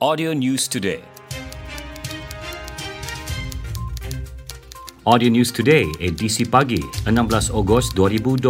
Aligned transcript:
Audio 0.00 0.32
News 0.32 0.64
Today. 0.64 1.04
Audio 5.04 5.28
News 5.28 5.52
Today, 5.52 5.92
edisi 6.00 6.48
pagi, 6.48 6.80
16 7.04 7.52
Ogos 7.52 7.92
2020. 7.92 8.48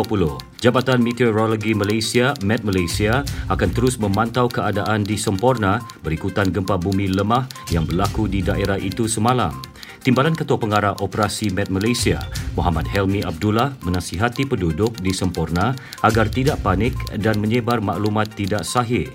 Jabatan 0.62 1.02
Meteorologi 1.02 1.74
Malaysia, 1.74 2.38
Met 2.46 2.62
Malaysia, 2.62 3.26
akan 3.50 3.66
terus 3.74 3.98
memantau 3.98 4.46
keadaan 4.46 5.02
di 5.02 5.18
Semporna 5.18 5.82
berikutan 6.06 6.54
gempa 6.54 6.78
bumi 6.78 7.10
lemah 7.10 7.50
yang 7.74 7.82
berlaku 7.82 8.30
di 8.30 8.46
daerah 8.46 8.78
itu 8.78 9.10
semalam. 9.10 9.50
Timbalan 10.06 10.38
Ketua 10.38 10.54
Pengarah 10.54 11.02
Operasi 11.02 11.50
Met 11.50 11.66
Malaysia, 11.66 12.22
Muhammad 12.54 12.86
Helmi 12.86 13.26
Abdullah 13.26 13.74
menasihati 13.82 14.46
penduduk 14.46 14.94
di 15.02 15.10
Semporna 15.10 15.74
agar 16.06 16.30
tidak 16.30 16.62
panik 16.62 16.94
dan 17.18 17.42
menyebar 17.42 17.82
maklumat 17.82 18.30
tidak 18.38 18.62
sahih. 18.62 19.10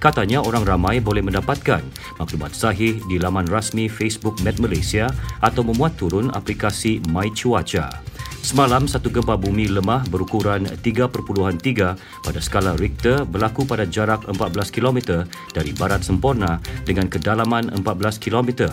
Katanya 0.00 0.40
orang 0.40 0.64
ramai 0.64 0.96
boleh 0.96 1.20
mendapatkan 1.20 1.84
maklumat 2.16 2.56
sahih 2.56 2.96
di 3.04 3.20
laman 3.20 3.44
rasmi 3.44 3.84
Facebook 3.84 4.40
Met 4.40 4.56
Malaysia 4.56 5.12
atau 5.44 5.60
memuat 5.60 6.00
turun 6.00 6.32
aplikasi 6.32 7.04
My 7.12 7.28
Cuaca. 7.36 8.00
Semalam, 8.40 8.88
satu 8.88 9.12
gempa 9.12 9.36
bumi 9.36 9.68
lemah 9.68 10.08
berukuran 10.08 10.64
3.3 10.64 11.12
pada 12.24 12.40
skala 12.40 12.72
Richter 12.80 13.28
berlaku 13.28 13.68
pada 13.68 13.84
jarak 13.84 14.24
14 14.24 14.72
km 14.72 15.28
dari 15.52 15.76
barat 15.76 16.00
Semporna 16.00 16.56
dengan 16.88 17.12
kedalaman 17.12 17.68
14 17.68 17.84
km. 18.16 18.72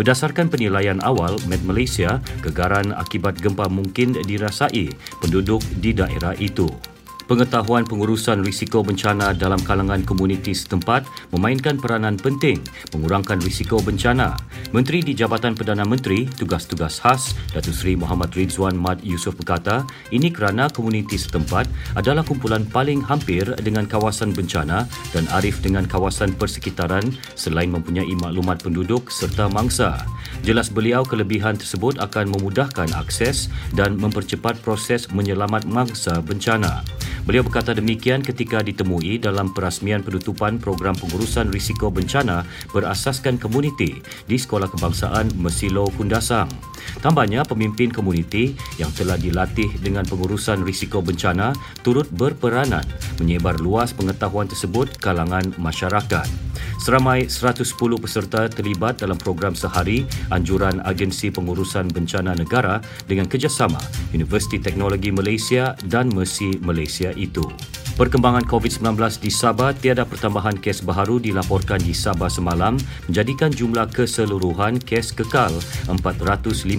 Berdasarkan 0.00 0.48
penilaian 0.48 0.96
awal, 1.04 1.36
Met 1.44 1.60
Malaysia, 1.68 2.24
kegaran 2.40 2.96
akibat 2.96 3.36
gempa 3.36 3.68
mungkin 3.68 4.16
dirasai 4.16 4.88
penduduk 5.20 5.60
di 5.76 5.92
daerah 5.92 6.32
itu. 6.40 6.91
Pengetahuan 7.32 7.88
pengurusan 7.88 8.44
risiko 8.44 8.84
bencana 8.84 9.32
dalam 9.32 9.56
kalangan 9.64 10.04
komuniti 10.04 10.52
setempat 10.52 11.08
memainkan 11.32 11.80
peranan 11.80 12.20
penting 12.20 12.60
mengurangkan 12.92 13.40
risiko 13.40 13.80
bencana. 13.80 14.36
Menteri 14.76 15.00
di 15.00 15.16
Jabatan 15.16 15.56
Perdana 15.56 15.88
Menteri, 15.88 16.28
Tugas-Tugas 16.28 17.00
Khas, 17.00 17.32
Datuk 17.56 17.72
Seri 17.72 17.96
Muhammad 17.96 18.36
Rizwan 18.36 18.76
Mad 18.76 19.00
Yusof 19.00 19.40
berkata, 19.40 19.80
ini 20.12 20.28
kerana 20.28 20.68
komuniti 20.68 21.16
setempat 21.16 21.72
adalah 21.96 22.20
kumpulan 22.20 22.68
paling 22.68 23.00
hampir 23.00 23.48
dengan 23.64 23.88
kawasan 23.88 24.36
bencana 24.36 24.84
dan 25.16 25.24
arif 25.32 25.64
dengan 25.64 25.88
kawasan 25.88 26.36
persekitaran 26.36 27.16
selain 27.32 27.72
mempunyai 27.72 28.12
maklumat 28.12 28.60
penduduk 28.60 29.08
serta 29.08 29.48
mangsa. 29.48 30.04
Jelas 30.44 30.68
beliau 30.68 31.00
kelebihan 31.00 31.56
tersebut 31.56 31.96
akan 31.96 32.28
memudahkan 32.36 32.92
akses 32.92 33.48
dan 33.72 33.96
mempercepat 33.96 34.60
proses 34.60 35.08
menyelamat 35.08 35.64
mangsa 35.64 36.20
bencana. 36.20 36.84
Beliau 37.22 37.46
berkata 37.46 37.70
demikian 37.70 38.18
ketika 38.18 38.66
ditemui 38.66 39.22
dalam 39.22 39.54
perasmian 39.54 40.02
penutupan 40.02 40.58
program 40.58 40.98
pengurusan 40.98 41.54
risiko 41.54 41.86
bencana 41.86 42.42
berasaskan 42.74 43.38
komuniti 43.38 44.02
di 44.26 44.34
Sekolah 44.34 44.66
Kebangsaan 44.66 45.30
Mesilo 45.38 45.86
Kundasang. 45.94 46.71
Tambahnya, 47.02 47.42
pemimpin 47.42 47.90
komuniti 47.90 48.54
yang 48.78 48.90
telah 48.94 49.18
dilatih 49.18 49.68
dengan 49.82 50.06
pengurusan 50.06 50.62
risiko 50.62 51.02
bencana 51.02 51.52
turut 51.82 52.06
berperanan 52.10 52.84
menyebar 53.18 53.58
luas 53.58 53.90
pengetahuan 53.90 54.46
tersebut 54.46 54.98
kalangan 55.02 55.50
masyarakat. 55.58 56.26
Seramai 56.82 57.30
110 57.30 57.78
peserta 57.98 58.50
terlibat 58.50 58.98
dalam 58.98 59.14
program 59.14 59.54
sehari 59.54 60.02
anjuran 60.34 60.82
Agensi 60.82 61.30
Pengurusan 61.30 61.86
Bencana 61.90 62.34
Negara 62.34 62.82
dengan 63.06 63.30
kerjasama 63.30 63.78
Universiti 64.10 64.58
Teknologi 64.58 65.14
Malaysia 65.14 65.78
dan 65.86 66.10
Mercy 66.10 66.58
Malaysia 66.58 67.14
itu. 67.14 67.46
Perkembangan 67.92 68.48
COVID-19 68.48 68.96
di 69.20 69.28
Sabah 69.28 69.76
tiada 69.76 70.08
pertambahan 70.08 70.56
kes 70.56 70.80
baharu 70.80 71.20
dilaporkan 71.20 71.76
di 71.76 71.92
Sabah 71.92 72.32
semalam 72.32 72.80
menjadikan 73.04 73.52
jumlah 73.52 73.84
keseluruhan 73.92 74.80
kes 74.80 75.12
kekal 75.12 75.52
415. 75.92 76.72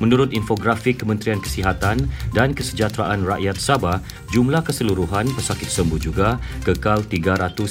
Menurut 0.00 0.32
infografik 0.32 1.04
Kementerian 1.04 1.44
Kesihatan 1.44 2.08
dan 2.32 2.56
Kesejahteraan 2.56 3.20
Rakyat 3.20 3.60
Sabah, 3.60 4.00
jumlah 4.32 4.64
keseluruhan 4.64 5.28
pesakit 5.36 5.68
sembuh 5.68 6.00
juga 6.00 6.40
kekal 6.64 7.04
390. 7.04 7.68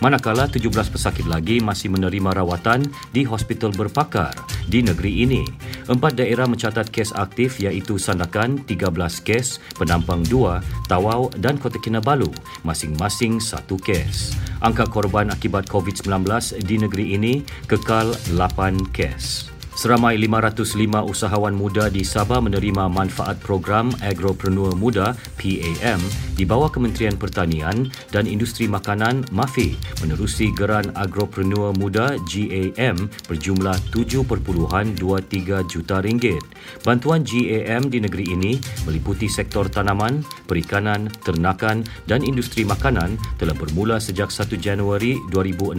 Manakala 0.00 0.48
17 0.48 0.72
pesakit 0.88 1.28
lagi 1.28 1.60
masih 1.60 1.92
menerima 1.92 2.40
rawatan 2.40 2.88
di 3.12 3.28
hospital 3.28 3.76
berpakar 3.76 4.32
di 4.64 4.80
negeri 4.80 5.28
ini. 5.28 5.44
Empat 5.90 6.22
daerah 6.22 6.46
mencatat 6.46 6.86
kes 6.94 7.10
aktif 7.18 7.58
iaitu 7.58 7.98
Sandakan 7.98 8.62
13 8.62 8.94
kes, 9.26 9.58
Penampang 9.74 10.22
2, 10.22 10.86
Tawau 10.86 11.34
dan 11.34 11.58
Kota 11.58 11.82
Kinabalu 11.82 12.30
masing-masing 12.62 13.42
satu 13.42 13.74
kes. 13.74 14.38
Angka 14.62 14.86
korban 14.86 15.34
akibat 15.34 15.66
COVID-19 15.66 16.30
di 16.62 16.78
negeri 16.78 17.18
ini 17.18 17.42
kekal 17.66 18.14
8 18.30 18.94
kes. 18.94 19.50
Seramai 19.70 20.18
505 20.18 21.06
usahawan 21.06 21.54
muda 21.54 21.86
di 21.86 22.02
Sabah 22.02 22.42
menerima 22.42 22.90
manfaat 22.90 23.38
program 23.38 23.94
Agropreneur 24.02 24.74
Muda 24.74 25.14
PAM 25.38 26.02
di 26.34 26.42
bawah 26.42 26.66
Kementerian 26.66 27.14
Pertanian 27.14 27.86
dan 28.10 28.26
Industri 28.26 28.66
Makanan 28.66 29.30
MAFI 29.30 29.78
menerusi 30.02 30.50
Geran 30.58 30.90
Agropreneur 30.98 31.70
Muda 31.78 32.18
GAM 32.26 32.98
berjumlah 33.30 33.78
7.23 33.94 34.98
juta 35.70 35.96
ringgit. 36.02 36.42
Bantuan 36.82 37.22
GAM 37.22 37.94
di 37.94 38.02
negeri 38.02 38.26
ini 38.26 38.58
meliputi 38.90 39.30
sektor 39.30 39.70
tanaman, 39.70 40.26
perikanan, 40.50 41.06
ternakan 41.22 41.86
dan 42.10 42.26
industri 42.26 42.66
makanan 42.66 43.14
telah 43.38 43.54
bermula 43.54 44.02
sejak 44.02 44.34
1 44.34 44.50
Januari 44.58 45.14
2016 45.30 45.78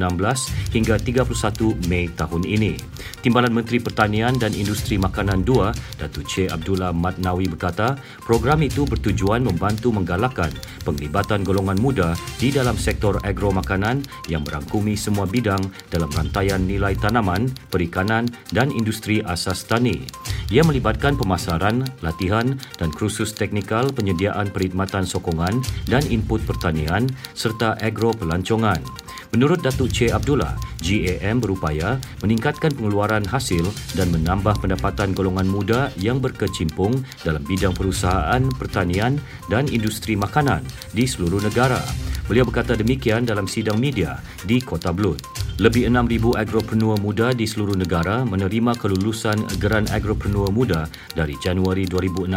hingga 0.72 0.96
31 0.96 1.92
Mei 1.92 2.08
tahun 2.16 2.48
ini. 2.48 2.80
Timbalan 3.22 3.54
Menteri 3.54 3.81
Pertanian 3.82 4.38
dan 4.38 4.54
Industri 4.54 4.96
Makanan 4.96 5.44
2, 5.44 6.00
Datuk 6.00 6.26
Che 6.30 6.48
Abdullah 6.48 6.96
Matnawi 6.96 7.50
berkata, 7.52 7.98
program 8.24 8.62
itu 8.62 8.88
bertujuan 8.88 9.44
membantu 9.44 9.92
menggalakkan 9.92 10.54
penglibatan 10.88 11.44
golongan 11.44 11.82
muda 11.82 12.14
di 12.40 12.54
dalam 12.54 12.78
sektor 12.80 13.20
agro 13.26 13.52
makanan 13.52 14.06
yang 14.30 14.46
merangkumi 14.48 14.94
semua 14.94 15.28
bidang 15.28 15.62
dalam 15.90 16.08
rantaian 16.14 16.62
nilai 16.62 16.96
tanaman, 16.96 17.50
perikanan 17.68 18.30
dan 18.54 18.70
industri 18.72 19.20
asas 19.26 19.66
tani. 19.66 20.06
Ia 20.52 20.68
melibatkan 20.68 21.16
pemasaran, 21.16 21.88
latihan 22.04 22.60
dan 22.76 22.92
kursus 22.92 23.32
teknikal 23.32 23.88
penyediaan 23.96 24.52
perkhidmatan 24.52 25.08
sokongan 25.08 25.64
dan 25.88 26.04
input 26.12 26.44
pertanian 26.44 27.08
serta 27.32 27.80
agro 27.80 28.12
pelancongan. 28.12 28.84
Menurut 29.32 29.64
Datuk 29.64 29.88
Che 29.96 30.12
Abdullah, 30.12 30.60
GAM 30.84 31.40
berupaya 31.40 31.96
meningkatkan 32.20 32.76
pengeluaran 32.76 33.24
hasil 33.24 33.64
dan 33.96 34.12
menambah 34.12 34.60
pendapatan 34.60 35.16
golongan 35.16 35.48
muda 35.48 35.88
yang 35.96 36.20
berkecimpung 36.20 37.00
dalam 37.24 37.40
bidang 37.48 37.72
perusahaan, 37.72 38.44
pertanian 38.60 39.16
dan 39.48 39.72
industri 39.72 40.20
makanan 40.20 40.68
di 40.92 41.08
seluruh 41.08 41.40
negara. 41.40 41.80
Beliau 42.28 42.44
berkata 42.44 42.76
demikian 42.76 43.24
dalam 43.24 43.48
sidang 43.48 43.80
media 43.80 44.20
di 44.44 44.60
Kota 44.60 44.92
Blut. 44.92 45.41
Lebih 45.62 45.94
6,000 45.94 46.42
agropreneur 46.42 46.98
muda 46.98 47.38
di 47.38 47.46
seluruh 47.46 47.78
negara 47.78 48.26
menerima 48.26 48.74
kelulusan 48.82 49.46
Geran 49.62 49.86
Agropreneur 49.94 50.50
Muda 50.50 50.90
dari 51.14 51.38
Januari 51.38 51.86
2016 51.86 52.34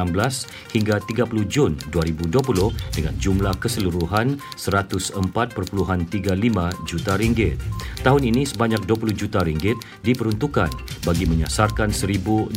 hingga 0.76 1.00
30 1.00 1.48
Jun 1.48 1.72
2020 1.88 2.28
dengan 2.92 3.14
jumlah 3.16 3.56
keseluruhan 3.56 4.36
104.35 4.60 5.24
juta 6.84 7.12
ringgit. 7.16 7.56
Tahun 8.04 8.20
ini 8.20 8.44
sebanyak 8.44 8.84
20 8.84 9.16
juta 9.16 9.40
ringgit 9.40 9.80
diperuntukkan 10.04 10.68
bagi 11.08 11.24
menyasarkan 11.24 11.96
1,200 11.96 12.52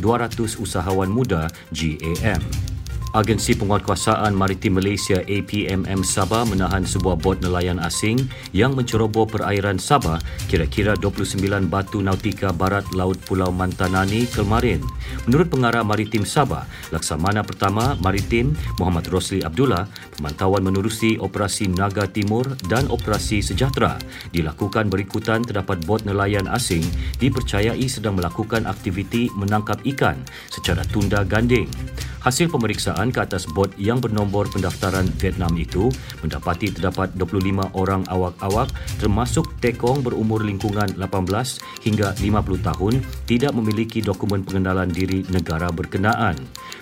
usahawan 0.60 1.08
muda 1.08 1.48
GAM. 1.72 2.67
Agensi 3.16 3.56
Penguatkuasaan 3.56 4.36
Maritim 4.36 4.76
Malaysia 4.76 5.24
APMM 5.24 6.04
Sabah 6.04 6.44
menahan 6.44 6.84
sebuah 6.84 7.16
bot 7.16 7.40
nelayan 7.40 7.80
asing 7.80 8.28
yang 8.52 8.76
menceroboh 8.76 9.24
perairan 9.24 9.80
Sabah 9.80 10.20
kira-kira 10.44 10.92
29 10.92 11.40
batu 11.72 12.04
nautika 12.04 12.52
barat 12.52 12.84
Laut 12.92 13.16
Pulau 13.24 13.48
Mantanani 13.48 14.28
kemarin. 14.28 14.84
Menurut 15.24 15.48
Pengarah 15.48 15.80
Maritim 15.88 16.28
Sabah, 16.28 16.68
Laksamana 16.92 17.40
Pertama 17.40 17.96
Maritim 18.04 18.52
Muhammad 18.76 19.08
Rosli 19.08 19.40
Abdullah, 19.40 19.88
pemantauan 20.20 20.68
menerusi 20.68 21.16
Operasi 21.16 21.72
Naga 21.72 22.04
Timur 22.04 22.44
dan 22.68 22.92
Operasi 22.92 23.40
Sejahtera 23.40 23.96
dilakukan 24.36 24.92
berikutan 24.92 25.40
terdapat 25.40 25.80
bot 25.88 26.04
nelayan 26.04 26.44
asing 26.44 26.84
dipercayai 27.24 27.88
sedang 27.88 28.20
melakukan 28.20 28.68
aktiviti 28.68 29.32
menangkap 29.32 29.80
ikan 29.96 30.20
secara 30.52 30.84
tunda 30.92 31.24
ganding. 31.24 31.72
Hasil 32.18 32.50
pemeriksaan 32.50 32.97
pemeriksaan 32.98 33.14
ke 33.14 33.20
atas 33.22 33.46
bot 33.54 33.70
yang 33.78 34.02
bernombor 34.02 34.50
pendaftaran 34.50 35.06
Vietnam 35.22 35.54
itu 35.54 35.86
mendapati 36.18 36.74
terdapat 36.74 37.14
25 37.14 37.78
orang 37.78 38.02
awak-awak 38.10 38.74
termasuk 38.98 39.46
tekong 39.62 40.02
berumur 40.02 40.42
lingkungan 40.42 40.90
18 40.98 41.86
hingga 41.86 42.10
50 42.18 42.58
tahun 42.66 42.94
tidak 43.30 43.54
memiliki 43.54 44.02
dokumen 44.02 44.42
pengenalan 44.42 44.90
diri 44.90 45.22
negara 45.30 45.70
berkenaan. 45.70 46.34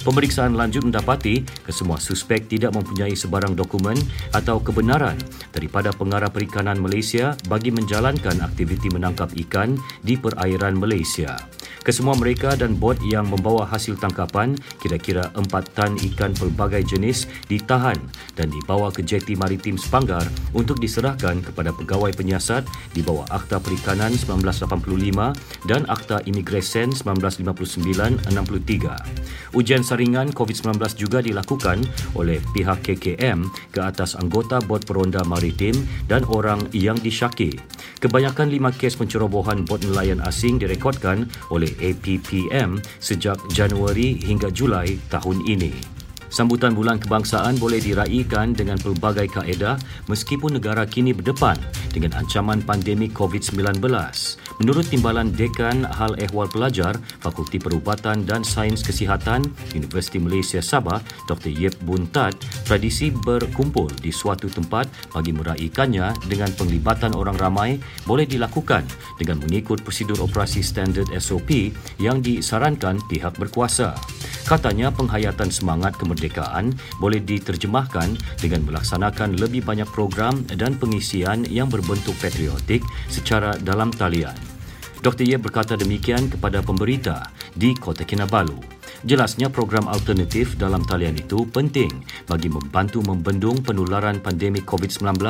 Pemeriksaan 0.09 0.57
lanjut 0.57 0.89
mendapati 0.89 1.45
kesemua 1.69 2.01
suspek 2.01 2.49
tidak 2.49 2.73
mempunyai 2.73 3.13
sebarang 3.13 3.53
dokumen 3.53 4.01
atau 4.33 4.57
kebenaran 4.65 5.21
daripada 5.53 5.93
pengarah 5.93 6.33
perikanan 6.33 6.81
Malaysia 6.81 7.37
bagi 7.45 7.69
menjalankan 7.69 8.41
aktiviti 8.41 8.89
menangkap 8.89 9.29
ikan 9.37 9.77
di 10.01 10.17
perairan 10.17 10.81
Malaysia. 10.81 11.56
Kesemua 11.87 12.19
mereka 12.19 12.59
dan 12.59 12.75
bot 12.75 12.99
yang 13.07 13.31
membawa 13.31 13.63
hasil 13.63 13.95
tangkapan 14.03 14.59
kira-kira 14.83 15.31
4 15.39 15.47
tan 15.71 15.95
ikan 15.95 16.35
pelbagai 16.35 16.83
jenis 16.83 17.31
ditahan 17.47 17.95
dan 18.35 18.51
dibawa 18.51 18.91
ke 18.91 19.07
jeti 19.07 19.39
maritim 19.39 19.79
Sepanggar 19.79 20.27
untuk 20.51 20.83
diserahkan 20.83 21.47
kepada 21.47 21.71
pegawai 21.71 22.11
penyiasat 22.11 22.67
di 22.91 23.07
bawah 23.07 23.23
Akta 23.31 23.63
Perikanan 23.63 24.19
1985 24.19 25.71
dan 25.71 25.87
Akta 25.87 26.27
Imigresen 26.27 26.91
1959-63. 26.91 29.55
Ujian 29.55 29.87
saringan 29.87 30.35
COVID-19 30.35 30.83
juga 30.99 31.23
dilakukan 31.23 31.87
oleh 32.19 32.43
pihak 32.51 32.83
KKM 32.83 33.47
ke 33.71 33.79
atas 33.79 34.19
anggota 34.19 34.59
bot 34.59 34.83
peronda 34.83 35.23
maritim 35.23 35.79
dan 36.11 36.27
orang 36.27 36.67
yang 36.75 36.99
disyaki. 36.99 37.55
Kebanyakan 37.97 38.53
lima 38.53 38.69
kes 38.77 38.93
pencerobohan 39.01 39.65
bot 39.65 39.81
nelayan 39.81 40.21
asing 40.21 40.61
direkodkan 40.61 41.25
oleh 41.49 41.73
APPM 41.81 42.77
sejak 43.01 43.41
Januari 43.57 44.21
hingga 44.21 44.53
Julai 44.53 45.01
tahun 45.09 45.41
ini. 45.49 45.73
Sambutan 46.29 46.77
Bulan 46.77 47.01
Kebangsaan 47.01 47.57
boleh 47.57 47.81
diraikan 47.81 48.53
dengan 48.53 48.77
pelbagai 48.77 49.33
kaedah 49.33 49.81
meskipun 50.13 50.61
negara 50.61 50.85
kini 50.85 51.17
berdepan 51.17 51.57
dengan 51.89 52.21
ancaman 52.21 52.61
pandemik 52.61 53.17
COVID-19. 53.17 53.81
Menurut 54.57 54.89
Timbalan 54.89 55.37
Dekan 55.37 55.85
Hal 55.85 56.17
Ehwal 56.17 56.49
Pelajar 56.49 56.97
Fakulti 57.21 57.61
Perubatan 57.61 58.25
dan 58.25 58.41
Sains 58.41 58.81
Kesihatan 58.81 59.45
Universiti 59.77 60.17
Malaysia 60.17 60.65
Sabah 60.65 61.05
Dr. 61.29 61.53
Yip 61.53 61.77
Bun 61.85 62.09
Tat, 62.09 62.33
tradisi 62.65 63.13
berkumpul 63.13 63.93
di 64.01 64.09
suatu 64.09 64.49
tempat 64.49 64.89
bagi 65.13 65.37
meraikannya 65.37 66.17
dengan 66.25 66.49
penglibatan 66.57 67.13
orang 67.13 67.37
ramai 67.37 67.77
boleh 68.09 68.25
dilakukan 68.25 68.89
dengan 69.21 69.45
mengikut 69.45 69.85
prosedur 69.85 70.25
operasi 70.25 70.65
standard 70.65 71.13
SOP 71.21 71.77
yang 72.01 72.25
disarankan 72.25 72.97
pihak 73.13 73.37
berkuasa. 73.37 73.93
Katanya 74.47 74.95
penghayatan 74.95 75.51
semangat 75.51 75.99
kemerdekaan 75.99 76.71
boleh 77.03 77.19
diterjemahkan 77.19 78.15
dengan 78.39 78.63
melaksanakan 78.63 79.43
lebih 79.43 79.67
banyak 79.67 79.91
program 79.91 80.47
dan 80.55 80.79
pengisian 80.79 81.43
yang 81.51 81.67
berbentuk 81.67 82.15
patriotik 82.23 82.87
secara 83.11 83.59
dalam 83.59 83.91
talian. 83.91 84.46
Dr. 85.05 85.25
Ye 85.29 85.37
berkata 85.37 85.77
demikian 85.77 86.33
kepada 86.33 86.65
pemberita 86.65 87.29
di 87.53 87.77
Kota 87.77 88.03
Kinabalu. 88.03 88.77
Jelasnya 89.07 89.53
program 89.53 89.87
alternatif 89.87 90.57
dalam 90.57 90.83
talian 90.83 91.15
itu 91.15 91.45
penting 91.47 92.03
bagi 92.27 92.49
membantu 92.49 93.05
membendung 93.05 93.61
penularan 93.61 94.19
pandemik 94.19 94.65
COVID-19 94.67 95.21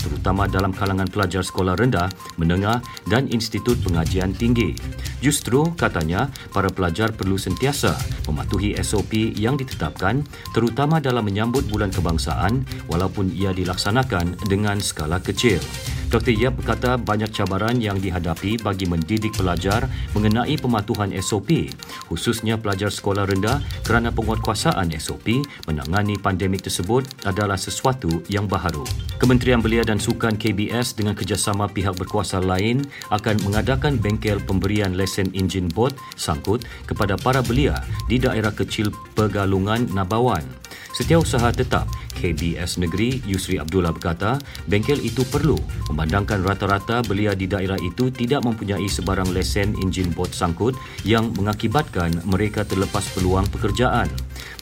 terutama 0.00 0.46
dalam 0.46 0.70
kalangan 0.70 1.04
pelajar 1.10 1.44
sekolah 1.44 1.76
rendah, 1.76 2.08
menengah 2.38 2.80
dan 3.10 3.26
institut 3.28 3.76
pengajian 3.82 4.32
tinggi. 4.32 4.72
Justru, 5.20 5.68
katanya, 5.74 6.32
para 6.54 6.70
pelajar 6.70 7.12
perlu 7.12 7.36
sentiasa 7.36 7.98
mematuhi 8.24 8.78
SOP 8.80 9.36
yang 9.36 9.58
ditetapkan 9.58 10.22
terutama 10.54 11.02
dalam 11.02 11.26
menyambut 11.26 11.66
bulan 11.66 11.90
kebangsaan 11.90 12.62
walaupun 12.86 13.34
ia 13.34 13.50
dilaksanakan 13.50 14.38
dengan 14.46 14.78
skala 14.78 15.18
kecil. 15.18 15.58
Dr. 16.06 16.38
Yap 16.38 16.62
berkata 16.62 16.94
banyak 16.94 17.34
cabaran 17.34 17.82
yang 17.82 17.98
dihadapi 17.98 18.62
bagi 18.62 18.86
mendidik 18.86 19.34
pelajar 19.34 19.90
mengenai 20.14 20.54
pematuhan 20.54 21.10
SOP, 21.18 21.74
khususnya 22.06 22.54
pelajar 22.54 22.94
sekolah 22.94 23.26
rendah 23.26 23.58
kerana 23.82 24.14
penguatkuasaan 24.14 24.94
SOP 25.02 25.42
menangani 25.66 26.14
pandemik 26.14 26.62
tersebut 26.62 27.02
adalah 27.26 27.58
sesuatu 27.58 28.22
yang 28.30 28.46
baharu. 28.46 28.86
Kementerian 29.18 29.58
Belia 29.58 29.82
dan 29.82 29.98
Sukan 29.98 30.38
KBS 30.38 30.94
dengan 30.94 31.18
kerjasama 31.18 31.66
pihak 31.66 31.98
berkuasa 31.98 32.38
lain 32.38 32.86
akan 33.10 33.42
mengadakan 33.42 33.98
bengkel 33.98 34.38
pemberian 34.46 34.94
lesen 34.94 35.34
enjin 35.34 35.66
bot 35.66 35.90
sangkut 36.14 36.62
kepada 36.86 37.18
para 37.18 37.42
belia 37.42 37.82
di 38.06 38.22
daerah 38.22 38.54
kecil 38.54 38.94
Pegalungan 39.18 39.90
Nabawan. 39.90 40.65
Setiausaha 40.96 41.52
tetap 41.52 41.84
KBS 42.16 42.80
Negeri 42.80 43.20
Yusri 43.28 43.60
Abdullah 43.60 43.92
berkata, 43.92 44.40
bengkel 44.64 44.96
itu 45.04 45.22
perlu 45.28 45.60
memandangkan 45.92 46.40
rata-rata 46.40 47.04
belia 47.04 47.36
di 47.36 47.44
daerah 47.44 47.76
itu 47.84 48.08
tidak 48.08 48.48
mempunyai 48.48 48.88
sebarang 48.88 49.28
lesen 49.36 49.76
enjin 49.84 50.08
bot 50.16 50.32
sangkut 50.32 50.72
yang 51.04 51.30
mengakibatkan 51.36 52.16
mereka 52.24 52.64
terlepas 52.64 53.04
peluang 53.12 53.44
pekerjaan. 53.52 54.08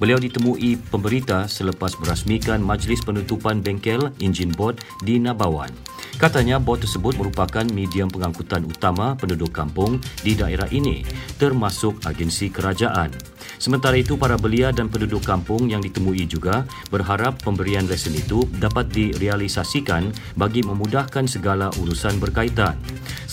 Beliau 0.03 0.19
ditemui 0.19 0.75
pemberita 0.91 1.47
selepas 1.47 1.95
merasmikan 2.03 2.59
majlis 2.59 2.99
penutupan 3.07 3.63
bengkel 3.63 4.11
enjin 4.19 4.51
bot 4.51 4.75
di 5.07 5.23
Nabawan. 5.23 5.71
Katanya 6.19 6.63
bot 6.63 6.79
tersebut 6.83 7.19
merupakan 7.19 7.67
medium 7.75 8.07
pengangkutan 8.07 8.63
utama 8.67 9.19
penduduk 9.19 9.51
kampung 9.51 9.99
di 10.23 10.39
daerah 10.39 10.67
ini, 10.71 11.03
termasuk 11.39 12.03
agensi 12.07 12.51
kerajaan. 12.51 13.34
Sementara 13.65 13.97
itu, 13.97 14.21
para 14.21 14.37
belia 14.37 14.77
dan 14.77 14.93
penduduk 14.93 15.25
kampung 15.25 15.73
yang 15.73 15.81
ditemui 15.81 16.29
juga 16.29 16.69
berharap 16.93 17.41
pemberian 17.41 17.89
lesen 17.89 18.13
itu 18.13 18.45
dapat 18.61 18.93
direalisasikan 18.93 20.13
bagi 20.37 20.61
memudahkan 20.61 21.25
segala 21.25 21.73
urusan 21.81 22.21
berkaitan. 22.21 22.77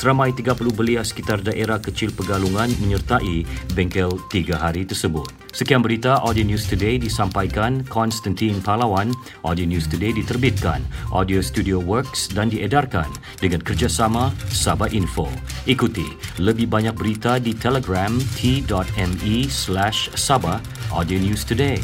Seramai 0.02 0.34
30 0.34 0.74
belia 0.74 1.06
sekitar 1.06 1.46
daerah 1.46 1.78
kecil 1.78 2.10
Pegalungan 2.10 2.74
menyertai 2.82 3.46
bengkel 3.78 4.10
tiga 4.34 4.58
hari 4.58 4.82
tersebut. 4.82 5.30
Sekian 5.54 5.86
berita 5.86 6.18
Audio 6.26 6.42
News 6.42 6.66
Today 6.66 6.98
disampaikan 6.98 7.86
Konstantin 7.86 8.58
Palawan. 8.66 9.14
Audio 9.46 9.70
News 9.70 9.86
Today 9.86 10.10
diterbitkan 10.10 10.82
Audio 11.14 11.38
Studio 11.46 11.78
Works 11.78 12.34
dan 12.34 12.50
diedarkan 12.50 13.06
dengan 13.38 13.62
kerjasama 13.62 14.34
Sabah 14.50 14.90
Info. 14.90 15.30
Ikuti 15.70 16.18
lebih 16.42 16.66
banyak 16.66 16.98
berita 16.98 17.38
di 17.38 17.54
Telegram 17.54 18.10
t.me 18.42 19.38
slash 19.54 20.10
Sabah 20.18 20.58
Audio 20.90 21.22
News 21.22 21.46
Today. 21.46 21.78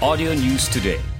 Audio 0.00 0.32
News 0.32 0.64
Today 0.72 1.15